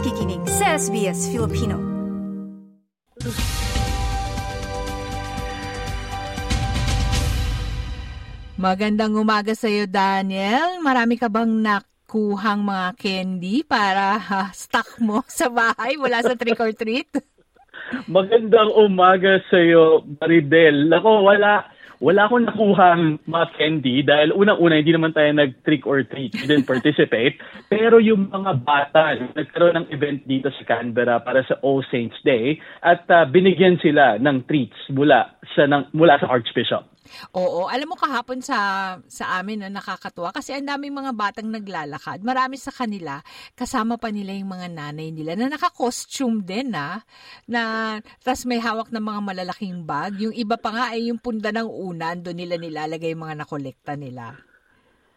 nakikinig 0.00 0.40
sa 0.48 0.80
SBS 0.80 1.28
Filipino. 1.28 1.76
Magandang 8.56 9.12
umaga 9.12 9.52
sa 9.52 9.68
iyo, 9.68 9.84
Daniel. 9.84 10.80
Marami 10.80 11.20
ka 11.20 11.28
bang 11.28 11.52
nakuhang 11.52 12.64
mga 12.64 12.96
candy 12.96 13.60
para 13.60 14.16
ha, 14.16 14.48
stock 14.56 14.88
mo 15.04 15.20
sa 15.28 15.52
bahay 15.52 16.00
wala 16.00 16.24
sa 16.24 16.32
trick 16.32 16.56
or 16.56 16.72
treat? 16.72 17.12
Magandang 18.08 18.72
umaga 18.72 19.36
sa 19.52 19.60
iyo, 19.60 20.00
Maridel. 20.16 20.88
Ako, 20.96 21.28
wala 21.28 21.68
wala 22.00 22.26
akong 22.26 22.48
nakuhang 22.48 23.20
mga 23.28 23.46
candy 23.60 24.00
dahil 24.00 24.32
unang-una 24.32 24.80
hindi 24.80 24.96
naman 24.96 25.12
tayo 25.12 25.28
nag-trick 25.36 25.84
or 25.84 26.00
treat, 26.08 26.32
we 26.32 26.48
didn't 26.48 26.64
participate. 26.64 27.36
Pero 27.72 28.00
yung 28.00 28.32
mga 28.32 28.52
bata, 28.64 29.20
nagkaroon 29.36 29.84
ng 29.84 29.86
event 29.92 30.24
dito 30.24 30.48
sa 30.48 30.64
Canberra 30.64 31.20
para 31.20 31.44
sa 31.44 31.60
All 31.60 31.84
Saints 31.92 32.16
Day 32.24 32.56
at 32.80 33.04
uh, 33.12 33.28
binigyan 33.28 33.76
sila 33.84 34.16
ng 34.16 34.48
treats 34.48 34.80
mula 34.88 35.36
sa 35.52 35.68
ng, 35.68 35.92
mula 35.92 36.16
sa 36.16 36.32
Archbishop. 36.32 36.88
Oo, 37.32 37.66
alam 37.66 37.88
mo 37.90 37.96
kahapon 37.96 38.44
sa 38.44 38.58
sa 39.08 39.40
amin 39.40 39.64
na 39.64 39.70
nakakatuwa 39.72 40.30
kasi 40.30 40.54
ang 40.54 40.68
daming 40.68 40.94
mga 40.94 41.12
batang 41.16 41.48
naglalakad. 41.48 42.20
Marami 42.22 42.60
sa 42.60 42.70
kanila 42.70 43.24
kasama 43.56 43.96
pa 43.96 44.12
nila 44.12 44.36
yung 44.36 44.52
mga 44.52 44.68
nanay 44.70 45.08
nila 45.10 45.34
na 45.34 45.50
naka-costume 45.50 46.44
din 46.44 46.74
na 46.74 47.02
na 47.48 47.62
tas 48.22 48.44
may 48.44 48.60
hawak 48.60 48.92
ng 48.92 49.02
mga 49.02 49.20
malalaking 49.24 49.82
bag. 49.84 50.20
Yung 50.20 50.34
iba 50.36 50.60
pa 50.60 50.70
nga 50.70 50.84
ay 50.92 51.08
yung 51.08 51.18
punda 51.18 51.50
ng 51.50 51.66
unan 51.66 52.20
doon 52.20 52.38
nila 52.38 52.60
nilalagay 52.60 53.16
yung 53.16 53.24
mga 53.26 53.46
nakolekta 53.46 53.96
nila. 53.96 54.49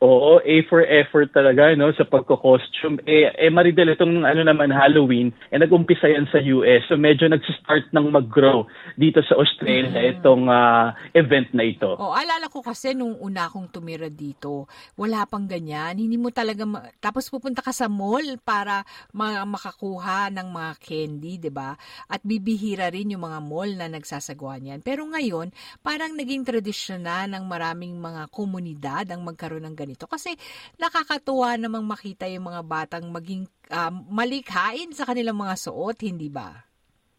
Oo, 0.04 0.44
A 0.44 0.56
for 0.68 0.84
effort 0.84 1.32
talaga 1.32 1.72
no 1.80 1.88
sa 1.96 2.04
pagko-costume. 2.04 3.00
Eh, 3.08 3.32
eh 3.40 3.48
Maridel 3.48 3.96
itong 3.96 4.28
ano 4.28 4.44
naman 4.44 4.68
Halloween, 4.68 5.32
eh 5.48 5.56
nag-umpisa 5.56 6.12
yan 6.12 6.28
sa 6.28 6.44
US. 6.44 6.84
So 6.92 7.00
medyo 7.00 7.32
nagsi-start 7.32 7.96
nang 7.96 8.12
mag-grow 8.12 8.68
dito 9.00 9.24
sa 9.24 9.40
Australia 9.40 10.04
mm. 10.04 10.12
itong 10.20 10.52
uh, 10.52 10.92
event 11.16 11.48
na 11.56 11.64
ito. 11.64 11.96
Oh, 11.96 12.12
alala 12.12 12.52
ko 12.52 12.60
kasi 12.60 12.92
nung 12.92 13.16
una 13.16 13.48
akong 13.48 13.72
tumira 13.72 14.12
dito, 14.12 14.68
wala 15.00 15.24
pang 15.24 15.48
ganyan. 15.48 15.96
Hindi 15.96 16.20
mo 16.20 16.36
talaga 16.36 16.68
ma- 16.68 16.84
tapos 17.00 17.32
pupunta 17.32 17.64
ka 17.64 17.72
sa 17.72 17.88
mall 17.88 18.44
para 18.44 18.84
ma- 19.16 19.48
makakuha 19.48 20.28
ng 20.36 20.52
mga 20.52 20.72
candy, 20.84 21.34
'di 21.40 21.52
ba? 21.56 21.80
At 22.12 22.20
bibihira 22.28 22.92
rin 22.92 23.16
yung 23.16 23.24
mga 23.24 23.40
mall 23.40 23.72
na 23.72 23.88
nagsasagawa 23.88 24.60
niyan. 24.60 24.84
Pero 24.84 25.08
ngayon, 25.08 25.56
parang 25.80 26.12
naging 26.12 26.44
tradisyon 26.44 27.08
na 27.08 27.24
ng 27.24 27.48
maraming 27.48 27.96
mga 27.96 28.28
komunidad 28.36 29.08
ang 29.08 29.24
magkaroon 29.24 29.64
ng 29.64 29.78
ganito 29.80 29.93
ganito. 29.94 30.10
Kasi 30.10 30.34
nakakatuwa 30.82 31.54
namang 31.62 31.86
makita 31.86 32.26
yung 32.26 32.50
mga 32.50 32.62
batang 32.66 33.14
maging 33.14 33.46
um, 33.70 33.94
malikhain 34.10 34.90
sa 34.98 35.06
kanilang 35.06 35.38
mga 35.38 35.54
suot, 35.70 36.02
hindi 36.02 36.34
ba? 36.34 36.73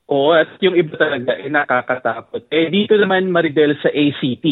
Oo, 0.05 0.36
at 0.36 0.60
yung 0.60 0.77
iba 0.77 1.00
talaga 1.00 1.33
eh, 1.41 1.48
nakakatakot. 1.48 2.44
Eh, 2.52 2.69
dito 2.69 2.92
naman, 3.00 3.33
Maridel, 3.33 3.72
sa 3.80 3.88
ACT, 3.88 4.44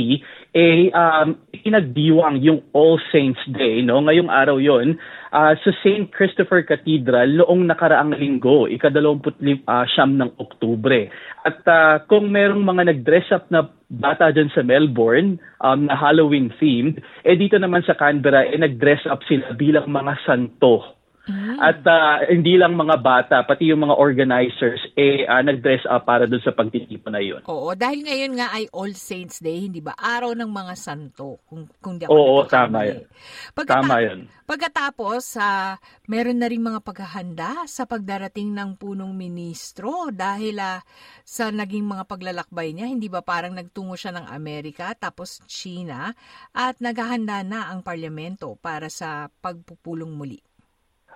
eh, 0.56 0.88
um, 0.96 1.36
pinagdiwang 1.52 2.40
yung 2.40 2.64
All 2.72 2.96
Saints 3.12 3.44
Day, 3.52 3.84
no? 3.84 4.00
Ngayong 4.00 4.32
araw 4.32 4.56
yon 4.56 4.96
uh, 5.28 5.52
sa 5.52 5.70
St. 5.84 6.08
Christopher 6.08 6.64
Cathedral 6.64 7.36
noong 7.36 7.68
nakaraang 7.68 8.16
linggo, 8.16 8.64
ikadalawamput 8.64 9.44
uh, 9.44 9.84
siyam 9.92 10.16
ng 10.16 10.32
Oktubre. 10.40 11.12
At 11.44 11.60
uh, 11.68 12.00
kung 12.08 12.32
merong 12.32 12.64
mga 12.64 12.88
nag-dress 12.88 13.28
up 13.36 13.44
na 13.52 13.68
bata 13.92 14.32
dyan 14.32 14.48
sa 14.56 14.64
Melbourne 14.64 15.36
um, 15.60 15.84
na 15.84 15.92
Halloween 15.92 16.48
themed, 16.56 16.96
eh 17.28 17.36
dito 17.36 17.60
naman 17.60 17.84
sa 17.84 17.92
Canberra, 17.92 18.48
eh 18.48 18.56
nag-dress 18.56 19.04
up 19.04 19.20
sila 19.28 19.52
bilang 19.52 19.92
mga 19.92 20.16
santo 20.24 21.01
Mm. 21.22 21.54
At 21.62 21.86
uh, 21.86 22.26
hindi 22.26 22.58
lang 22.58 22.74
mga 22.74 22.98
bata, 22.98 23.46
pati 23.46 23.70
yung 23.70 23.86
mga 23.86 23.94
organizers, 23.94 24.82
eh, 24.98 25.22
uh, 25.22 25.38
nag-dress 25.38 25.86
up 25.86 26.02
para 26.02 26.26
doon 26.26 26.42
sa 26.42 26.50
pagtitipon 26.50 27.14
na 27.14 27.22
yun. 27.22 27.46
Oo, 27.46 27.78
dahil 27.78 28.02
ngayon 28.02 28.32
nga 28.42 28.50
ay 28.50 28.66
All 28.74 28.90
Saints 28.98 29.38
Day, 29.38 29.70
hindi 29.70 29.78
ba? 29.78 29.94
Araw 29.94 30.34
ng 30.34 30.50
mga 30.50 30.74
santo, 30.74 31.38
kung, 31.46 31.70
kung 31.78 31.94
di 31.94 32.10
ako 32.10 32.10
Oo, 32.10 32.36
tama 32.50 32.90
yun. 32.90 33.06
Pagkata- 33.54 33.86
tama 33.86 33.96
yun. 34.02 34.20
Pagkatapos, 34.42 35.38
uh, 35.38 35.78
meron 36.10 36.42
na 36.42 36.50
rin 36.50 36.58
mga 36.58 36.82
paghahanda 36.82 37.70
sa 37.70 37.86
pagdarating 37.86 38.50
ng 38.50 38.74
punong 38.74 39.14
ministro 39.14 40.10
dahil 40.10 40.58
uh, 40.58 40.82
sa 41.22 41.54
naging 41.54 41.86
mga 41.86 42.02
paglalakbay 42.10 42.74
niya, 42.74 42.90
hindi 42.90 43.06
ba 43.06 43.22
parang 43.22 43.54
nagtungo 43.54 43.94
siya 43.94 44.10
ng 44.18 44.26
Amerika, 44.26 44.90
tapos 44.98 45.38
China, 45.46 46.10
at 46.50 46.82
naghahanda 46.82 47.46
na 47.46 47.70
ang 47.70 47.86
parlamento 47.86 48.58
para 48.58 48.90
sa 48.90 49.30
pagpupulong 49.30 50.10
muli. 50.10 50.42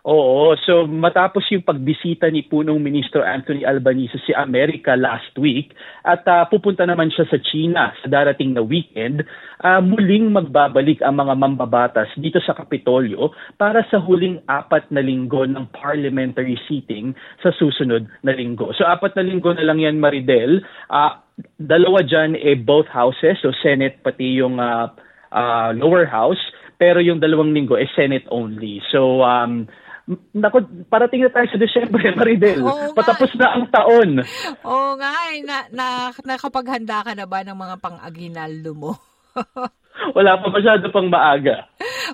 Oo, 0.07 0.55
so 0.63 0.87
matapos 0.87 1.51
yung 1.51 1.67
pagbisita 1.67 2.31
ni 2.31 2.47
punong 2.47 2.79
Ministro 2.79 3.27
Anthony 3.27 3.67
Albanese 3.67 4.23
si 4.23 4.31
Amerika 4.31 4.95
last 4.95 5.35
week 5.35 5.75
at 6.07 6.23
uh, 6.31 6.47
pupunta 6.47 6.87
naman 6.87 7.11
siya 7.11 7.27
sa 7.27 7.43
China 7.43 7.91
sa 7.99 8.07
darating 8.07 8.55
na 8.55 8.63
weekend, 8.63 9.27
uh, 9.67 9.83
muling 9.83 10.31
magbabalik 10.31 11.03
ang 11.03 11.19
mga 11.19 11.35
mambabatas 11.35 12.07
dito 12.23 12.39
sa 12.39 12.55
Kapitolyo 12.55 13.35
para 13.59 13.83
sa 13.91 13.99
huling 13.99 14.47
apat 14.47 14.87
na 14.95 15.03
linggo 15.03 15.43
ng 15.43 15.75
parliamentary 15.75 16.55
seating 16.71 17.11
sa 17.43 17.51
susunod 17.51 18.07
na 18.23 18.31
linggo. 18.31 18.71
So 18.79 18.87
apat 18.87 19.19
na 19.19 19.27
linggo 19.27 19.59
na 19.59 19.67
lang 19.67 19.83
yan 19.83 19.99
Maridel, 19.99 20.63
uh, 20.87 21.19
dalawa 21.59 22.07
dyan 22.07 22.39
eh 22.39 22.55
both 22.55 22.87
houses, 22.95 23.43
so 23.43 23.51
Senate 23.59 24.07
pati 24.07 24.39
yung 24.39 24.63
uh, 24.63 24.87
uh, 25.35 25.75
lower 25.75 26.07
house, 26.07 26.39
pero 26.79 27.03
yung 27.03 27.19
dalawang 27.19 27.51
linggo 27.51 27.75
eh 27.75 27.91
Senate 27.99 28.31
only. 28.31 28.79
So 28.95 29.27
um, 29.27 29.67
Nako, 30.07 30.63
parating 30.87 31.27
na 31.27 31.35
tayo 31.35 31.51
sa 31.51 31.59
Desyembre, 31.59 32.07
Maridel. 32.19 32.63
Oo 32.63 32.95
Patapos 32.95 33.35
na 33.35 33.59
ang 33.59 33.67
taon. 33.67 34.23
Oo 34.63 34.95
nga, 34.95 35.11
eh. 35.35 35.43
na, 35.43 35.67
na, 35.75 35.87
nakapaghanda 36.23 37.03
ka 37.03 37.13
na 37.19 37.27
ba 37.27 37.43
ng 37.43 37.59
mga 37.59 37.77
pang-aginaldo 37.83 38.71
mo? 38.79 38.93
Wala 40.17 40.39
pa 40.41 40.47
masyado 40.53 40.89
pang 40.93 41.09
maaga. 41.09 41.67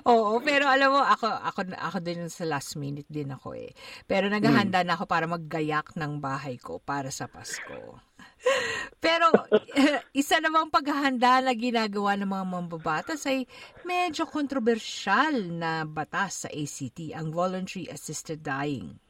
Oo, 0.07 0.39
pero 0.41 0.65
alam 0.65 0.89
mo, 0.91 1.01
ako, 1.03 1.27
ako, 1.27 1.59
ako 1.75 1.97
din 1.99 2.25
sa 2.31 2.47
last 2.47 2.79
minute 2.79 3.07
din 3.07 3.29
ako 3.29 3.53
eh. 3.53 3.71
Pero 4.07 4.31
naghahanda 4.31 4.81
hmm. 4.81 4.87
na 4.87 4.93
ako 4.97 5.05
para 5.05 5.25
maggayak 5.29 5.93
ng 5.93 6.23
bahay 6.23 6.57
ko 6.57 6.79
para 6.79 7.11
sa 7.11 7.27
Pasko. 7.27 7.99
Pero 8.99 9.31
isa 10.21 10.39
namang 10.39 10.71
paghahanda 10.71 11.43
na 11.43 11.51
ginagawa 11.51 12.15
ng 12.15 12.29
mga 12.29 12.45
mambabatas 12.47 13.27
ay 13.27 13.43
medyo 13.83 14.27
kontrobersyal 14.27 15.35
na 15.51 15.83
batas 15.83 16.47
sa 16.47 16.49
ACT, 16.51 17.11
ang 17.11 17.31
Voluntary 17.35 17.91
Assisted 17.91 18.39
Dying. 18.39 19.02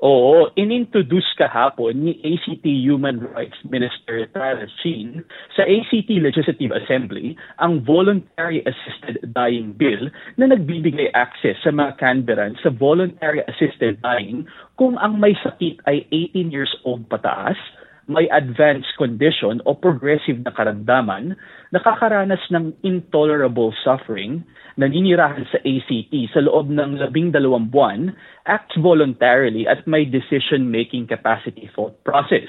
Oo, 0.00 0.48
inintroduce 0.56 1.28
kahapon 1.36 2.08
ni 2.08 2.16
ACT 2.24 2.64
Human 2.64 3.20
Rights 3.20 3.60
Minister 3.68 4.24
Tara 4.32 4.64
Chin 4.80 5.20
sa 5.52 5.68
ACT 5.68 6.08
Legislative 6.16 6.72
Assembly 6.72 7.36
ang 7.60 7.84
Voluntary 7.84 8.64
Assisted 8.64 9.20
Dying 9.36 9.76
Bill 9.76 10.08
na 10.40 10.48
nagbibigay 10.48 11.12
access 11.12 11.60
sa 11.60 11.68
mga 11.68 12.00
Canberrans 12.00 12.56
sa 12.64 12.72
Voluntary 12.72 13.44
Assisted 13.44 14.00
Dying 14.00 14.48
kung 14.80 14.96
ang 14.96 15.20
may 15.20 15.36
sakit 15.36 15.84
ay 15.84 16.08
18 16.32 16.48
years 16.48 16.72
old 16.88 17.04
pataas, 17.12 17.60
may 18.08 18.28
advanced 18.32 18.96
condition 18.96 19.60
o 19.68 19.74
progressive 19.74 20.40
na 20.40 20.52
karamdaman, 20.54 21.36
nakakaranas 21.74 22.40
ng 22.48 22.72
intolerable 22.86 23.74
suffering, 23.84 24.44
naninirahan 24.80 25.44
sa 25.50 25.58
ACT 25.60 26.14
sa 26.32 26.40
loob 26.40 26.72
ng 26.72 26.96
labing 26.96 27.34
dalawang 27.34 27.68
buwan, 27.68 28.16
acts 28.48 28.78
voluntarily 28.80 29.68
at 29.68 29.84
may 29.84 30.08
decision-making 30.08 31.04
capacity 31.04 31.68
thought 31.76 31.98
process. 32.06 32.48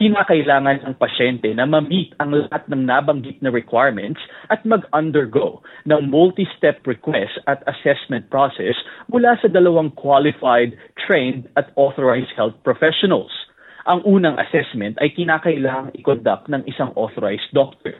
Kinakailangan 0.00 0.88
ng 0.88 0.96
pasyente 0.96 1.52
na 1.52 1.68
ma-meet 1.68 2.16
ang 2.16 2.32
lahat 2.32 2.64
ng 2.64 2.82
nabanggit 2.88 3.38
na 3.44 3.52
requirements 3.52 4.18
at 4.48 4.64
mag-undergo 4.64 5.60
ng 5.84 6.08
multi-step 6.08 6.80
request 6.88 7.36
at 7.44 7.60
assessment 7.68 8.24
process 8.32 8.72
mula 9.12 9.36
sa 9.44 9.52
dalawang 9.52 9.92
qualified, 9.92 10.72
trained 10.96 11.44
at 11.60 11.70
authorized 11.76 12.32
health 12.34 12.56
professionals– 12.64 13.30
ang 13.86 14.06
unang 14.06 14.38
assessment 14.38 14.94
ay 15.02 15.10
kinakailangang 15.10 15.90
i-conduct 15.98 16.46
ng 16.46 16.62
isang 16.70 16.94
authorized 16.94 17.50
doctor. 17.50 17.98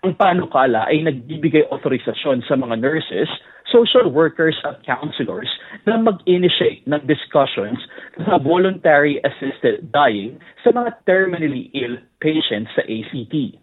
Ang 0.00 0.16
panukala 0.16 0.88
ay 0.88 1.04
nagbibigay 1.04 1.68
authorizasyon 1.68 2.46
sa 2.48 2.56
mga 2.56 2.80
nurses, 2.80 3.28
social 3.68 4.08
workers 4.08 4.56
at 4.64 4.80
counselors 4.86 5.50
na 5.84 6.00
mag-initiate 6.00 6.88
ng 6.88 7.02
discussions 7.04 7.76
sa 8.24 8.40
voluntary 8.40 9.20
assisted 9.26 9.92
dying 9.92 10.40
sa 10.64 10.72
mga 10.72 10.96
terminally 11.04 11.68
ill 11.76 12.00
patients 12.22 12.72
sa 12.72 12.82
ACT. 12.88 13.60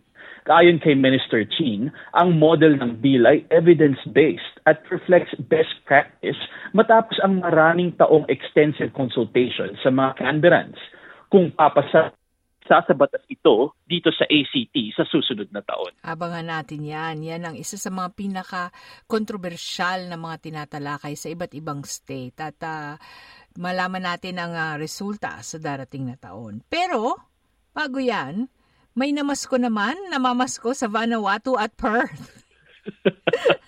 Ayon 0.47 0.79
kay 0.79 0.95
Minister 0.95 1.43
Chin, 1.43 1.91
ang 2.15 2.39
model 2.39 2.79
ng 2.79 3.03
bill 3.03 3.27
ay 3.27 3.43
evidence-based 3.51 4.63
at 4.63 4.79
reflects 4.87 5.35
best 5.51 5.75
practice 5.83 6.39
matapos 6.71 7.19
ang 7.19 7.43
maraming 7.43 7.91
taong 7.99 8.23
extensive 8.31 8.95
consultation 8.95 9.75
sa 9.83 9.91
mga 9.91 10.23
Canberrans 10.23 10.79
kung 11.27 11.51
papasa 11.51 12.15
sa 12.67 12.83
batas 12.91 13.23
ito 13.31 13.79
dito 13.87 14.11
sa 14.11 14.27
ACT 14.27 14.75
sa 14.91 15.07
susunod 15.07 15.47
na 15.55 15.63
taon. 15.63 15.95
Abangan 16.03 16.43
natin 16.43 16.83
yan. 16.83 17.23
Yan 17.23 17.47
ang 17.47 17.55
isa 17.55 17.79
sa 17.79 17.87
mga 17.87 18.11
pinaka-kontrobersyal 18.11 20.11
na 20.11 20.19
mga 20.19 20.37
tinatalakay 20.43 21.15
sa 21.15 21.31
iba't 21.31 21.55
ibang 21.55 21.87
state. 21.87 22.35
At 22.43 22.59
uh, 22.67 22.99
malaman 23.55 24.03
natin 24.03 24.35
ang 24.35 24.51
uh, 24.51 24.75
resulta 24.75 25.39
sa 25.39 25.57
darating 25.57 26.11
na 26.11 26.19
taon. 26.19 26.59
Pero, 26.67 27.15
bago 27.71 28.03
yan, 28.03 28.51
may 28.99 29.15
namasko 29.15 29.55
naman, 29.55 29.95
namamasko 30.11 30.75
sa 30.75 30.91
Vanuatu 30.91 31.55
at 31.55 31.71
Perth. 31.79 32.43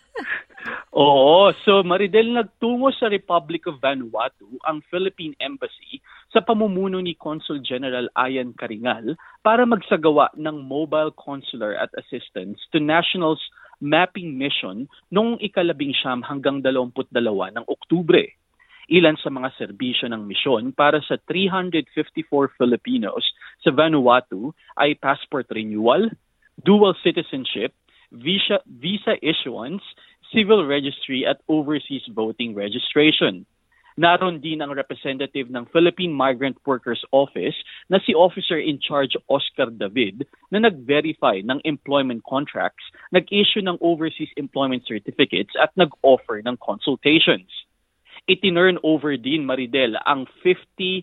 Oo, 1.00 1.56
so 1.64 1.80
Maridel 1.80 2.36
nagtungo 2.36 2.92
sa 2.92 3.08
Republic 3.08 3.64
of 3.72 3.80
Vanuatu 3.80 4.60
ang 4.68 4.84
Philippine 4.92 5.32
Embassy 5.40 6.04
sa 6.28 6.44
pamumuno 6.44 7.00
ni 7.00 7.16
Consul 7.16 7.64
General 7.64 8.12
Ayan 8.20 8.52
Karingal 8.52 9.16
para 9.40 9.64
magsagawa 9.64 10.28
ng 10.36 10.60
mobile 10.60 11.16
consular 11.16 11.80
at 11.80 11.88
assistance 11.96 12.60
to 12.76 12.84
nationals 12.84 13.40
mapping 13.80 14.36
mission 14.36 14.92
noong 15.08 15.40
ikalabing 15.40 15.96
siyam 15.96 16.20
hanggang 16.20 16.60
22 16.60 17.16
ng 17.32 17.64
Oktubre. 17.72 18.36
Ilan 18.92 19.16
sa 19.24 19.32
mga 19.32 19.56
serbisyo 19.56 20.12
ng 20.12 20.28
misyon 20.28 20.76
para 20.76 21.00
sa 21.08 21.16
354 21.32 22.60
Filipinos 22.60 23.24
sa 23.64 23.72
Vanuatu 23.72 24.52
ay 24.76 25.00
passport 25.00 25.48
renewal, 25.48 26.12
dual 26.60 26.92
citizenship, 27.00 27.72
visa, 28.12 28.60
visa 28.68 29.16
issuance, 29.24 29.86
civil 30.34 30.66
registry 30.66 31.26
at 31.26 31.42
overseas 31.48 32.04
voting 32.14 32.56
registration. 32.56 33.46
Naroon 34.00 34.40
din 34.40 34.64
ang 34.64 34.72
representative 34.72 35.52
ng 35.52 35.68
Philippine 35.76 36.16
Migrant 36.16 36.56
Workers 36.64 37.04
Office 37.12 37.60
na 37.92 38.00
si 38.00 38.16
Officer 38.16 38.56
in 38.56 38.80
Charge 38.80 39.20
Oscar 39.28 39.68
David 39.68 40.24
na 40.56 40.64
nag-verify 40.64 41.44
ng 41.44 41.60
employment 41.68 42.24
contracts, 42.24 42.88
nag-issue 43.12 43.60
ng 43.60 43.76
overseas 43.84 44.32
employment 44.40 44.88
certificates 44.88 45.52
at 45.60 45.76
nag-offer 45.76 46.40
ng 46.48 46.56
consultations. 46.64 47.52
Itinurn 48.30 48.78
over 48.86 49.18
din 49.18 49.42
Maridel 49.42 49.98
ang 50.06 50.30
50,000 50.46 51.02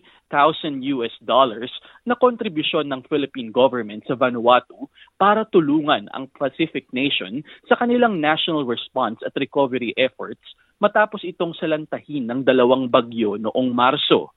US 0.95 1.11
dollars 1.19 1.67
na 2.07 2.15
kontribusyon 2.15 2.87
ng 2.87 3.03
Philippine 3.11 3.51
government 3.51 4.07
sa 4.07 4.15
Vanuatu 4.15 4.87
para 5.19 5.43
tulungan 5.51 6.07
ang 6.15 6.31
Pacific 6.31 6.87
nation 6.95 7.43
sa 7.67 7.75
kanilang 7.75 8.23
national 8.23 8.63
response 8.63 9.19
at 9.27 9.35
recovery 9.35 9.91
efforts 9.99 10.39
matapos 10.79 11.27
itong 11.27 11.51
salantahin 11.59 12.31
ng 12.31 12.47
dalawang 12.47 12.87
bagyo 12.87 13.35
noong 13.35 13.75
Marso. 13.75 14.31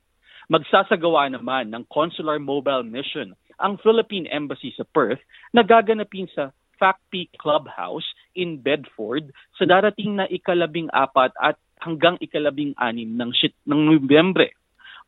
Magsasagawa 0.51 1.31
naman 1.31 1.71
ng 1.71 1.87
Consular 1.87 2.43
Mobile 2.43 2.83
Mission 2.83 3.39
ang 3.63 3.79
Philippine 3.79 4.27
Embassy 4.27 4.75
sa 4.75 4.83
Perth 4.83 5.23
na 5.55 5.63
gaganapin 5.63 6.27
sa 6.35 6.51
FACP 6.83 7.31
Clubhouse 7.39 8.09
in 8.35 8.59
Bedford 8.59 9.31
sa 9.55 9.69
darating 9.69 10.19
na 10.19 10.27
ikalabing 10.27 10.91
apat 10.91 11.31
at 11.39 11.55
hanggang 11.81 12.21
ikalabing 12.21 12.77
anim 12.77 13.17
ng, 13.17 13.33
shit, 13.33 13.57
ng 13.65 13.97
Nobyembre. 13.97 14.55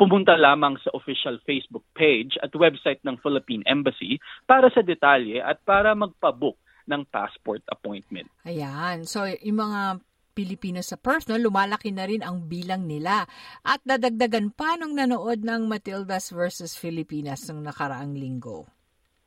Pumunta 0.01 0.35
lamang 0.35 0.81
sa 0.83 0.91
official 0.97 1.39
Facebook 1.45 1.85
page 1.95 2.35
at 2.41 2.51
website 2.57 2.99
ng 3.07 3.21
Philippine 3.21 3.63
Embassy 3.69 4.19
para 4.49 4.73
sa 4.73 4.83
detalye 4.83 5.39
at 5.39 5.63
para 5.63 5.93
magpabook 5.95 6.59
ng 6.89 7.07
passport 7.07 7.63
appointment. 7.71 8.27
Ayan. 8.43 9.07
So, 9.07 9.29
yung 9.29 9.63
mga 9.63 10.03
Pilipino 10.33 10.81
sa 10.81 10.97
Perth, 10.97 11.29
no, 11.29 11.37
lumalaki 11.37 11.93
na 11.93 12.09
rin 12.09 12.25
ang 12.25 12.49
bilang 12.49 12.89
nila. 12.89 13.29
At 13.63 13.85
dadagdagan 13.85 14.57
pa 14.57 14.81
nung 14.81 14.97
nanood 14.97 15.45
ng 15.45 15.69
Matildas 15.69 16.33
versus 16.33 16.73
Filipinas 16.75 17.45
ng 17.53 17.61
nakaraang 17.61 18.17
linggo. 18.17 18.65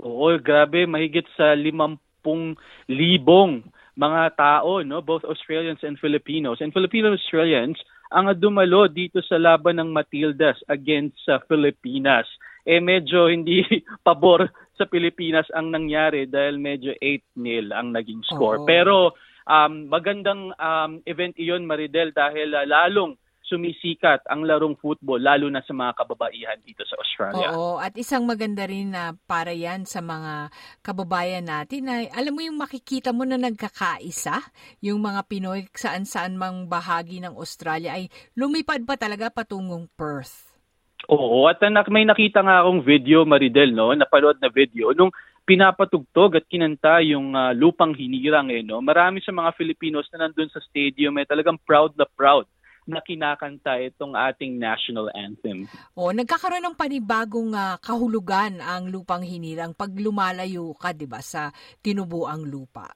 Oo, 0.02 0.34
grabe, 0.42 0.90
mahigit 0.90 1.30
sa 1.38 1.54
limampung 1.56 2.58
libong 2.90 3.64
mga 3.96 4.36
tao, 4.36 4.84
no, 4.84 5.00
both 5.00 5.24
Australians 5.24 5.82
and 5.84 5.96
Filipinos. 6.00 6.60
And 6.60 6.76
Filipino-Australians 6.76 7.80
ang 8.12 8.30
dumalo 8.38 8.86
dito 8.92 9.24
sa 9.26 9.40
laban 9.40 9.82
ng 9.82 9.90
Matildas 9.90 10.60
against 10.70 11.18
sa 11.26 11.42
Filipinas. 11.48 12.28
Eh 12.68 12.84
medyo 12.84 13.32
hindi 13.32 13.64
pabor 14.08 14.52
sa 14.76 14.86
Pilipinas 14.86 15.48
ang 15.56 15.72
nangyari 15.72 16.28
dahil 16.28 16.60
medyo 16.60 16.92
8-0 17.00 17.72
ang 17.72 17.96
naging 17.96 18.22
score. 18.28 18.62
Oo. 18.62 18.68
Pero 18.68 19.16
um, 19.48 19.88
magandang 19.88 20.52
um, 20.60 21.00
event 21.08 21.36
iyon 21.40 21.64
Maridel 21.64 22.12
dahil 22.12 22.52
uh, 22.52 22.68
lalong 22.68 23.16
sumisikat 23.46 24.26
ang 24.26 24.44
larong 24.44 24.74
football 24.82 25.22
lalo 25.22 25.46
na 25.54 25.62
sa 25.62 25.72
mga 25.72 25.94
kababaihan 25.94 26.60
dito 26.66 26.82
sa 26.84 26.98
Australia. 26.98 27.54
Oo, 27.54 27.78
at 27.78 27.94
isang 27.96 28.26
maganda 28.26 28.66
rin 28.66 28.94
na 28.94 29.14
para 29.30 29.54
yan 29.54 29.86
sa 29.86 30.02
mga 30.02 30.50
kababayan 30.82 31.46
natin 31.46 31.86
na 31.86 32.06
alam 32.10 32.34
mo 32.34 32.42
yung 32.42 32.58
makikita 32.58 33.14
mo 33.14 33.24
na 33.24 33.38
nagkakaisa, 33.38 34.42
yung 34.82 35.06
mga 35.06 35.22
Pinoy 35.30 35.70
saan-saan 35.72 36.38
mang 36.38 36.66
bahagi 36.66 37.22
ng 37.22 37.38
Australia 37.38 37.94
ay 37.94 38.10
lumipad 38.34 38.82
pa 38.84 38.98
talaga 38.98 39.30
patungong 39.30 39.86
Perth. 39.94 40.58
Oo, 41.06 41.46
at 41.46 41.62
anak, 41.62 41.86
may 41.94 42.02
nakita 42.02 42.42
nga 42.42 42.66
akong 42.66 42.82
video, 42.82 43.30
Maridel, 43.30 43.78
no? 43.78 43.94
Napanood 43.94 44.42
na 44.42 44.50
video 44.50 44.90
nung 44.98 45.14
pinapatugtog 45.46 46.42
at 46.42 46.50
kinanta 46.50 47.06
yung 47.06 47.38
uh, 47.38 47.54
lupang 47.54 47.94
hinirang 47.94 48.50
eh, 48.50 48.66
no? 48.66 48.82
Marami 48.82 49.22
sa 49.22 49.30
mga 49.30 49.54
Filipinos 49.54 50.10
na 50.10 50.26
nandun 50.26 50.50
sa 50.50 50.58
stadium 50.66 51.14
eh 51.22 51.30
talagang 51.30 51.62
proud 51.62 51.94
na 51.94 52.10
proud 52.10 52.50
na 52.86 53.02
kinakanta 53.02 53.82
itong 53.82 54.14
ating 54.14 54.62
national 54.62 55.10
anthem. 55.14 55.66
Oh, 55.98 56.14
nagkakaroon 56.14 56.62
ng 56.62 56.78
panibagong 56.78 57.52
uh, 57.58 57.82
kahulugan 57.82 58.62
ang 58.62 58.88
lupang 58.94 59.26
hinirang 59.26 59.74
pag 59.74 59.92
lumalayo 59.98 60.72
ka, 60.78 60.94
'di 60.94 61.10
ba, 61.10 61.20
sa 61.20 61.50
tinubuang 61.82 62.46
lupa. 62.46 62.94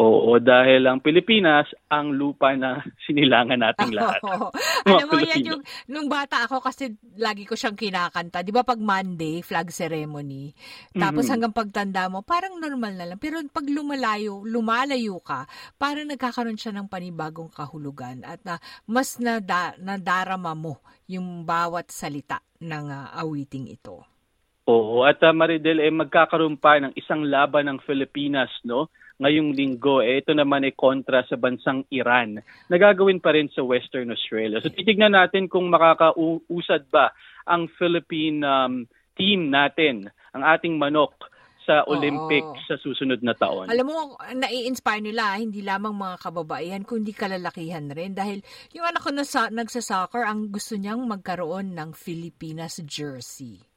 Oo, 0.00 0.40
dahil 0.40 0.88
ang 0.88 1.04
Pilipinas, 1.04 1.68
ang 1.92 2.16
lupa 2.16 2.56
na 2.56 2.80
sinilangan 3.04 3.60
nating 3.60 3.92
lahat. 3.98 4.24
Oo. 4.24 4.48
Alam 4.88 5.06
mo 5.12 5.20
yan 5.20 5.44
yung, 5.44 5.62
nung 5.92 6.08
bata 6.08 6.48
ako 6.48 6.64
kasi 6.64 6.96
lagi 7.20 7.44
ko 7.44 7.52
siyang 7.52 7.76
kinakanta. 7.76 8.40
Di 8.40 8.48
ba 8.48 8.64
pag 8.64 8.80
Monday, 8.80 9.44
flag 9.44 9.68
ceremony, 9.68 10.56
tapos 10.96 11.28
mm-hmm. 11.28 11.32
hanggang 11.32 11.54
pagtanda 11.54 12.08
mo, 12.08 12.24
parang 12.24 12.56
normal 12.56 12.96
na 12.96 13.06
lang. 13.12 13.18
Pero 13.20 13.36
pag 13.52 13.68
lumalayo, 13.68 14.40
lumalayo 14.48 15.20
ka, 15.20 15.44
parang 15.76 16.08
nagkakaroon 16.08 16.56
siya 16.56 16.72
ng 16.72 16.88
panibagong 16.88 17.52
kahulugan 17.52 18.24
at 18.24 18.40
na, 18.48 18.56
mas 18.88 19.20
nada, 19.20 19.76
nadarama 19.76 20.56
mo 20.56 20.80
yung 21.04 21.44
bawat 21.44 21.92
salita 21.92 22.40
ng 22.64 22.88
uh, 22.88 23.12
awiting 23.20 23.68
ito. 23.68 24.00
Oo, 24.64 25.04
at 25.04 25.20
uh, 25.20 25.34
Maridel, 25.34 25.82
eh, 25.82 25.92
magkakaroon 25.92 26.56
pa 26.56 26.78
ng 26.80 26.96
isang 26.96 27.26
laban 27.26 27.68
ng 27.68 27.78
Pilipinas, 27.82 28.48
no? 28.64 28.88
Ngayong 29.22 29.54
linggo, 29.54 30.02
eh, 30.02 30.20
ito 30.20 30.34
naman 30.34 30.66
ay 30.66 30.74
kontra 30.74 31.22
sa 31.24 31.38
bansang 31.38 31.86
Iran 31.94 32.42
Nagagawin 32.68 33.22
pa 33.22 33.34
rin 33.34 33.48
sa 33.52 33.62
Western 33.62 34.10
Australia. 34.12 34.58
So 34.60 34.70
titignan 34.72 35.14
natin 35.14 35.46
kung 35.46 35.70
makakausad 35.70 36.88
ba 36.90 37.14
ang 37.46 37.66
Philippine 37.78 38.42
um, 38.42 38.74
team 39.18 39.50
natin, 39.50 40.08
ang 40.32 40.42
ating 40.46 40.78
manok 40.78 41.14
sa 41.62 41.86
Olympic 41.86 42.42
Oo. 42.42 42.58
sa 42.66 42.74
susunod 42.74 43.22
na 43.22 43.38
taon. 43.38 43.70
Alam 43.70 43.86
mo, 43.86 44.18
nai-inspire 44.34 44.98
nila, 44.98 45.38
hindi 45.38 45.62
lamang 45.62 45.94
mga 45.94 46.16
kababaihan, 46.18 46.82
kundi 46.82 47.14
kalalakihan 47.14 47.86
rin. 47.94 48.18
Dahil 48.18 48.42
yung 48.74 48.82
anak 48.82 49.06
ko 49.06 49.14
na 49.14 49.22
sa, 49.22 49.46
nagsa-soccer, 49.46 50.26
ang 50.26 50.50
gusto 50.50 50.74
niyang 50.74 51.06
magkaroon 51.06 51.78
ng 51.78 51.94
Filipinas 51.94 52.82
jersey. 52.82 53.71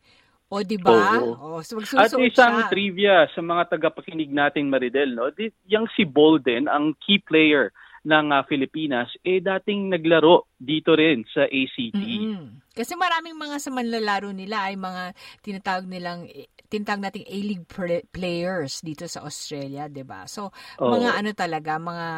O, 0.54 0.62
di 0.62 0.78
ba? 0.78 1.18
Oh, 1.20 1.60
so 1.66 1.82
At 1.98 2.14
isang 2.14 2.62
siya. 2.62 2.70
trivia 2.70 3.16
sa 3.34 3.42
mga 3.42 3.76
tagapakinig 3.76 4.30
nating 4.30 4.70
Maridel, 4.70 5.18
no? 5.18 5.34
Di, 5.34 5.50
yung 5.66 5.90
si 5.98 6.06
Bolden, 6.06 6.70
ang 6.70 6.94
key 7.02 7.18
player 7.18 7.74
ng 8.06 8.30
uh, 8.30 8.46
Pilipinas, 8.46 9.10
eh 9.26 9.42
dating 9.42 9.90
naglaro 9.90 10.46
dito 10.54 10.94
rin 10.94 11.26
sa 11.26 11.50
ACT. 11.50 11.98
Mm-hmm. 11.98 12.70
Kasi 12.78 12.94
maraming 12.94 13.34
mga 13.34 13.58
sa 13.58 13.74
manlalaro 13.74 14.30
nila 14.30 14.70
ay 14.70 14.78
mga 14.78 15.18
tinatawag 15.42 15.90
nilang 15.90 16.30
tinatawag 16.70 17.10
nating 17.10 17.26
A-League 17.26 17.66
players 18.14 18.86
dito 18.86 19.10
sa 19.10 19.26
Australia, 19.26 19.90
'di 19.90 20.06
ba? 20.06 20.30
So, 20.30 20.54
oh. 20.78 20.92
mga 20.94 21.18
ano 21.18 21.32
talaga, 21.34 21.82
mga 21.82 22.10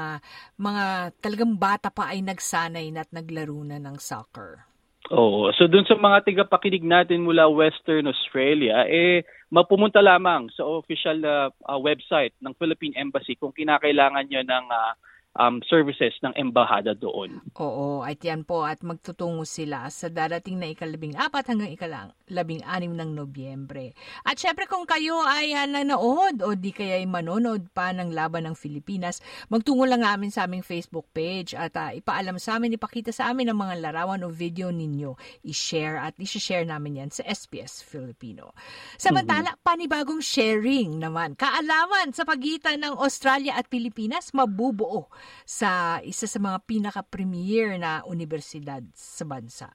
mga 0.59 0.85
talagang 1.23 1.55
bata 1.55 1.87
pa 1.87 2.11
ay 2.11 2.19
nagsanay 2.19 2.91
na 2.91 3.07
at 3.07 3.11
naglaro 3.15 3.55
na 3.63 3.79
ng 3.79 3.95
soccer. 3.95 4.67
Oo. 5.07 5.47
So 5.55 5.71
dun 5.71 5.87
sa 5.87 5.95
mga 5.95 6.27
tigapakinig 6.27 6.83
natin 6.83 7.23
mula 7.23 7.47
Western 7.47 8.11
Australia, 8.11 8.83
eh 8.91 9.23
mapumunta 9.47 10.03
lamang 10.03 10.51
sa 10.51 10.67
official 10.67 11.23
uh, 11.23 11.47
uh, 11.63 11.79
website 11.79 12.35
ng 12.43 12.51
Philippine 12.59 12.91
Embassy 12.99 13.39
kung 13.39 13.55
kinakailangan 13.55 14.27
nyo 14.27 14.41
ng 14.43 14.65
uh, 14.67 14.91
um, 15.37 15.61
services 15.69 16.17
ng 16.25 16.33
embahada 16.35 16.97
doon. 16.97 17.39
Oo, 17.61 18.01
at 18.03 18.19
yan 18.19 18.43
po 18.43 18.65
at 18.65 18.81
magtutungo 18.81 19.45
sila 19.45 19.87
sa 19.93 20.09
darating 20.09 20.57
na 20.57 20.73
ikalabing 20.73 21.15
apat 21.15 21.53
hanggang 21.53 21.71
ikalabing 21.71 22.65
anim 22.65 22.91
ng 22.97 23.13
Nobyembre. 23.13 23.93
At 24.25 24.41
syempre 24.41 24.65
kung 24.65 24.83
kayo 24.89 25.21
ay 25.23 25.53
uh, 25.53 25.69
nanood 25.69 26.41
o 26.43 26.57
di 26.57 26.73
kaya 26.73 26.99
ay 26.99 27.07
manonood 27.07 27.69
pa 27.71 27.93
ng 27.93 28.11
laban 28.11 28.49
ng 28.49 28.57
Pilipinas, 28.57 29.21
magtungo 29.47 29.85
lang 29.85 30.03
namin 30.03 30.33
sa 30.33 30.49
aming 30.49 30.65
Facebook 30.65 31.07
page 31.13 31.53
at 31.53 31.73
uh, 31.77 31.93
ipaalam 31.93 32.41
sa 32.41 32.57
amin, 32.57 32.75
ipakita 32.75 33.13
sa 33.13 33.31
amin 33.31 33.53
ang 33.53 33.61
mga 33.61 33.79
larawan 33.79 34.25
o 34.25 34.33
video 34.33 34.73
ninyo. 34.73 35.15
I-share 35.45 36.01
at 36.01 36.17
i-share 36.17 36.65
namin 36.65 37.05
yan 37.05 37.11
sa 37.13 37.23
SPS 37.23 37.85
Filipino. 37.85 38.51
Samantala, 38.97 39.53
mm-hmm. 39.53 39.63
panibagong 39.63 40.19
sharing 40.19 40.97
naman, 40.97 41.37
kaalaman 41.37 42.11
sa 42.11 42.25
pagitan 42.25 42.81
ng 42.81 42.97
Australia 42.97 43.53
at 43.55 43.69
Pilipinas, 43.69 44.33
mabubuo 44.33 45.07
sa 45.43 46.01
isa 46.03 46.25
sa 46.29 46.39
mga 46.39 46.63
pinaka-premier 46.65 47.79
na 47.79 48.01
universidad 48.05 48.83
sa 48.93 49.23
bansa. 49.23 49.67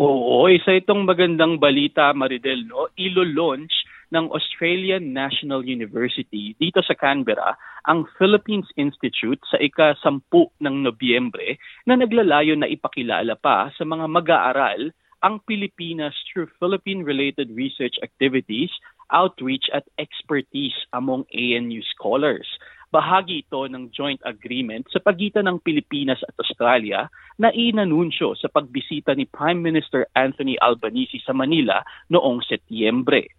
Oo, 0.00 0.48
isa 0.48 0.80
itong 0.80 1.04
magandang 1.04 1.60
balita, 1.60 2.08
Maridel, 2.16 2.64
no? 2.64 2.88
Ilo-launch 2.96 3.84
ng 4.10 4.32
Australian 4.32 5.14
National 5.14 5.62
University 5.62 6.56
dito 6.58 6.82
sa 6.82 6.96
Canberra 6.98 7.54
ang 7.86 8.04
Philippines 8.18 8.66
Institute 8.76 9.40
sa 9.46 9.56
ika-sampu 9.60 10.50
ng 10.60 10.88
Nobyembre 10.88 11.56
na 11.86 11.96
naglalayo 11.96 12.58
na 12.58 12.68
ipakilala 12.68 13.38
pa 13.38 13.70
sa 13.76 13.84
mga 13.86 14.08
mag-aaral 14.10 14.90
ang 15.20 15.36
Pilipinas 15.44 16.16
through 16.32 16.48
Philippine-related 16.56 17.52
research 17.52 18.00
activities, 18.00 18.72
outreach 19.12 19.68
at 19.72 19.84
expertise 20.00 20.76
among 20.96 21.28
ANU 21.36 21.84
scholars. 21.92 22.48
Bahagi 22.90 23.46
ito 23.46 23.70
ng 23.70 23.94
joint 23.94 24.18
agreement 24.26 24.82
sa 24.90 24.98
pagitan 24.98 25.46
ng 25.46 25.62
Pilipinas 25.62 26.18
at 26.26 26.34
Australia 26.42 27.06
na 27.38 27.54
inanunsyo 27.54 28.34
sa 28.34 28.50
pagbisita 28.50 29.14
ni 29.14 29.30
Prime 29.30 29.62
Minister 29.62 30.10
Anthony 30.18 30.58
Albanese 30.58 31.22
sa 31.22 31.30
Manila 31.30 31.86
noong 32.10 32.42
Setyembre. 32.42 33.30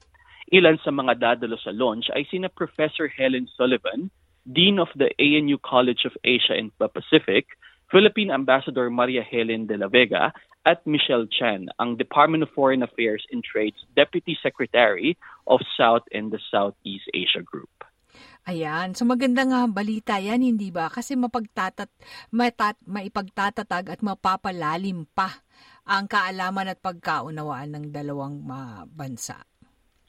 Ilan 0.55 0.79
sa 0.79 0.95
mga 0.95 1.19
dadalo 1.19 1.59
sa 1.59 1.75
launch 1.75 2.07
ay 2.15 2.23
sina 2.31 2.47
Professor 2.47 3.11
Helen 3.11 3.43
Sullivan, 3.59 4.07
Dean 4.47 4.79
of 4.79 4.87
the 4.95 5.11
ANU 5.19 5.59
College 5.59 6.07
of 6.07 6.15
Asia 6.23 6.55
and 6.55 6.71
the 6.79 6.87
Pacific, 6.87 7.51
Philippine 7.91 8.31
Ambassador 8.31 8.87
Maria 8.87 9.19
Helen 9.19 9.67
de 9.67 9.75
la 9.75 9.91
Vega 9.91 10.31
at 10.63 10.79
Michelle 10.87 11.27
Chan, 11.27 11.67
ang 11.75 11.99
Department 11.99 12.47
of 12.47 12.55
Foreign 12.55 12.87
Affairs 12.87 13.27
and 13.35 13.43
Trade's 13.43 13.83
Deputy 13.99 14.39
Secretary 14.39 15.19
of 15.43 15.59
South 15.75 16.07
and 16.15 16.31
the 16.31 16.39
Southeast 16.47 17.11
Asia 17.11 17.43
Group. 17.43 17.80
Ayan. 18.49 18.97
So 18.97 19.05
maganda 19.05 19.45
nga 19.45 19.69
balita 19.69 20.17
yan, 20.17 20.41
hindi 20.41 20.73
ba? 20.73 20.89
Kasi 20.89 21.13
mapagtatat, 21.13 21.89
matat, 22.33 22.81
maipagtatatag 22.89 23.85
at 23.93 23.99
mapapalalim 24.01 25.05
pa 25.13 25.45
ang 25.85 26.09
kaalaman 26.09 26.73
at 26.73 26.81
pagkaunawaan 26.81 27.77
ng 27.77 27.85
dalawang 27.93 28.41
bansa. 28.89 29.45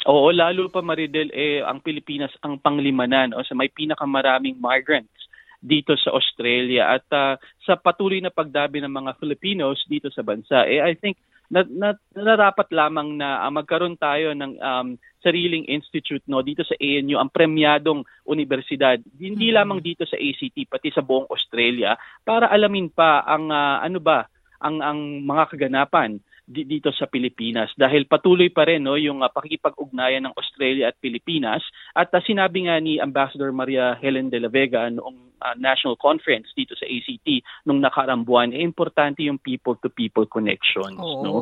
Oo, 0.08 0.34
lalo 0.34 0.66
pa 0.66 0.82
Maridel, 0.82 1.30
eh, 1.30 1.62
ang 1.62 1.78
Pilipinas 1.78 2.34
ang 2.42 2.58
panglimanan 2.58 3.36
o 3.36 3.44
sa 3.46 3.54
may 3.54 3.70
pinakamaraming 3.70 4.58
migrants 4.58 5.14
dito 5.62 5.94
sa 5.94 6.10
Australia 6.10 6.98
at 6.98 7.06
uh, 7.14 7.38
sa 7.62 7.78
patuloy 7.78 8.18
na 8.18 8.34
pagdabi 8.34 8.82
ng 8.82 8.90
mga 8.90 9.14
Filipinos 9.22 9.78
dito 9.86 10.10
sa 10.10 10.26
bansa. 10.26 10.66
Eh, 10.66 10.82
I 10.82 10.98
think 10.98 11.14
na, 11.52 11.60
na, 11.68 11.88
narapat 12.16 12.72
lamang 12.72 13.20
na 13.20 13.44
uh, 13.44 13.52
magkaroon 13.52 14.00
tayo 14.00 14.32
ng 14.32 14.56
um, 14.56 14.96
sariling 15.20 15.68
institute 15.68 16.24
no 16.24 16.40
dito 16.40 16.64
sa 16.64 16.72
ANU 16.80 17.20
ang 17.20 17.28
premyadong 17.28 18.00
universidad. 18.24 18.96
Hindi 19.20 19.52
mm-hmm. 19.52 19.58
lamang 19.60 19.80
dito 19.84 20.08
sa 20.08 20.16
ACT 20.16 20.64
pati 20.66 20.88
sa 20.88 21.04
buong 21.04 21.28
Australia 21.28 22.00
para 22.24 22.48
alamin 22.48 22.88
pa 22.88 23.20
ang 23.28 23.52
uh, 23.52 23.84
ano 23.84 24.00
ba 24.00 24.24
ang 24.64 24.80
ang 24.80 24.98
mga 25.28 25.44
kaganapan 25.52 26.16
dito 26.48 26.90
sa 26.90 27.06
Pilipinas. 27.06 27.70
Dahil 27.76 28.08
patuloy 28.08 28.48
pa 28.48 28.66
rin 28.66 28.82
no 28.82 28.96
yung 28.96 29.20
uh, 29.20 29.28
pakikipag-ugnayan 29.28 30.24
ng 30.26 30.34
Australia 30.34 30.88
at 30.88 30.96
Pilipinas. 30.98 31.60
At 31.92 32.08
uh, 32.16 32.24
sinabi 32.24 32.66
nga 32.66 32.80
ni 32.80 32.96
Ambassador 32.96 33.52
Maria 33.52 33.92
Helen 34.00 34.32
de 34.32 34.40
la 34.40 34.48
Vega 34.48 34.88
noong 34.88 35.31
uh, 35.42 35.58
national 35.58 35.98
conference 35.98 36.48
dito 36.54 36.78
sa 36.78 36.86
ACT 36.86 37.42
nung 37.66 37.82
nakaraang 37.82 38.22
buwan 38.22 38.54
eh, 38.54 38.62
importante 38.62 39.26
yung 39.26 39.42
people 39.42 39.74
to 39.82 39.90
people 39.90 40.24
connections 40.30 40.96
Oo. 40.96 41.22
no 41.26 41.34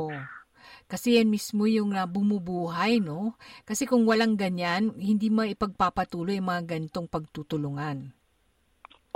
kasi 0.90 1.22
yan 1.22 1.30
mismo 1.30 1.70
yung 1.70 1.94
uh, 1.94 2.02
bumubuhay, 2.02 2.98
no? 2.98 3.38
Kasi 3.62 3.86
kung 3.86 4.02
walang 4.10 4.34
ganyan, 4.34 4.90
hindi 4.98 5.30
maipagpapatuloy 5.30 6.42
ang 6.42 6.50
mga 6.50 6.62
ganitong 6.66 7.06
pagtutulungan. 7.06 8.10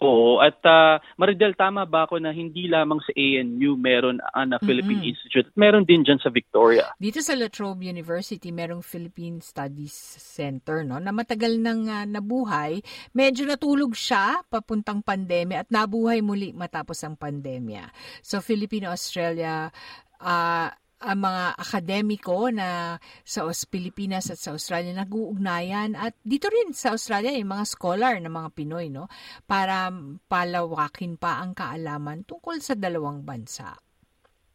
Oo, 0.02 0.42
at 0.42 0.58
uh, 0.66 0.98
Maridel, 1.14 1.54
tama 1.54 1.86
ba 1.86 2.02
ako 2.02 2.18
na 2.18 2.34
hindi 2.34 2.66
lamang 2.66 2.98
sa 3.06 3.14
ANU 3.14 3.78
meron 3.78 4.18
uh, 4.18 4.42
na 4.42 4.58
Philippine 4.58 4.98
mm-hmm. 4.98 5.14
Institute, 5.14 5.48
meron 5.54 5.86
din 5.86 6.02
dyan 6.02 6.18
sa 6.18 6.34
Victoria. 6.34 6.90
Dito 6.98 7.22
sa 7.22 7.38
La 7.38 7.46
Trobe 7.46 7.86
University, 7.86 8.50
merong 8.50 8.82
Philippine 8.82 9.38
Studies 9.38 9.94
Center, 10.18 10.82
no, 10.82 10.98
na 10.98 11.14
matagal 11.14 11.62
nang 11.62 11.86
uh, 11.86 12.02
nabuhay. 12.10 12.82
Medyo 13.14 13.46
natulog 13.46 13.94
siya 13.94 14.42
papuntang 14.50 14.98
pandemya 14.98 15.62
at 15.62 15.68
nabuhay 15.70 16.18
muli 16.26 16.50
matapos 16.50 16.98
ang 17.06 17.14
pandemya. 17.14 17.86
So, 18.18 18.42
Filipino-Australia 18.42 19.70
uh, 20.18 20.68
ang 21.04 21.28
mga 21.28 21.44
akademiko 21.60 22.48
na 22.48 22.96
sa 23.22 23.44
Pilipinas 23.68 24.32
at 24.32 24.40
sa 24.40 24.56
Australia 24.56 24.96
nag-uugnayan 24.96 25.92
at 25.92 26.16
dito 26.24 26.48
rin 26.48 26.72
sa 26.72 26.96
Australia 26.96 27.36
yung 27.36 27.52
mga 27.52 27.66
scholar 27.68 28.16
ng 28.18 28.32
mga 28.32 28.48
Pinoy 28.56 28.88
no 28.88 29.12
para 29.44 29.92
palawakin 30.26 31.20
pa 31.20 31.44
ang 31.44 31.52
kaalaman 31.52 32.24
tungkol 32.24 32.56
sa 32.64 32.72
dalawang 32.72 33.20
bansa. 33.20 33.76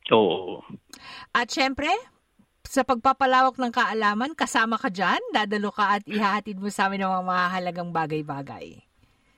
Oo. 0.10 0.66
At 1.38 1.54
syempre, 1.54 1.94
sa 2.66 2.82
pagpapalawak 2.82 3.62
ng 3.62 3.74
kaalaman, 3.74 4.34
kasama 4.34 4.82
ka 4.82 4.90
dyan, 4.90 5.22
dadalo 5.30 5.70
ka 5.70 6.02
at 6.02 6.04
ihahatid 6.10 6.58
mo 6.58 6.74
sa 6.74 6.90
amin 6.90 7.06
ng 7.06 7.12
mga 7.14 7.26
mahalagang 7.26 7.92
bagay-bagay. 7.94 8.89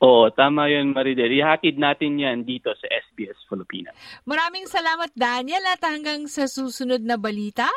Oo, 0.01 0.33
tama 0.33 0.65
yun 0.65 0.97
Maridel. 0.97 1.29
Ihatid 1.29 1.77
natin 1.77 2.17
yan 2.17 2.41
dito 2.41 2.73
sa 2.73 2.89
SBS 2.89 3.37
Filipina. 3.45 3.93
Maraming 4.25 4.65
salamat 4.65 5.13
Daniel 5.13 5.61
at 5.69 5.81
hanggang 5.85 6.25
sa 6.25 6.49
susunod 6.49 7.05
na 7.05 7.21
balita. 7.21 7.69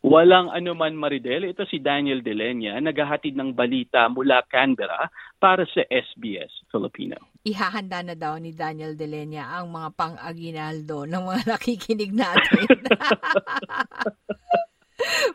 Walang 0.00 0.48
anuman 0.54 0.94
Maridel, 0.96 1.52
ito 1.52 1.66
si 1.66 1.82
Daniel 1.82 2.22
Delenya, 2.22 2.78
naghahatid 2.80 3.34
ng 3.34 3.50
balita 3.52 4.06
mula 4.08 4.46
Canberra 4.46 5.10
para 5.36 5.66
sa 5.68 5.84
SBS 5.90 6.64
Filipino. 6.70 7.18
Ihahanda 7.44 8.00
na 8.00 8.14
daw 8.14 8.38
ni 8.40 8.54
Daniel 8.54 8.94
Delenya 8.94 9.52
ang 9.52 9.74
mga 9.74 9.92
pang-aginaldo 9.98 11.04
ng 11.04 11.22
mga 11.28 11.42
nakikinig 11.52 12.14
natin. 12.14 12.66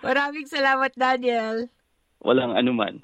Maraming 0.08 0.48
salamat 0.48 0.96
Daniel. 0.96 1.68
Walang 2.24 2.56
anuman. 2.56 3.04